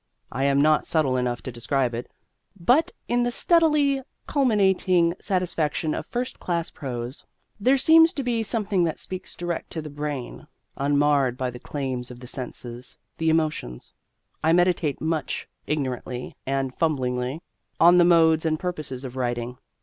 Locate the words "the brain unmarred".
9.83-11.37